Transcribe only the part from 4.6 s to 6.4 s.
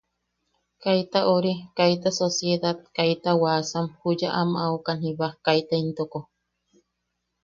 aukan jiba kaita intoko.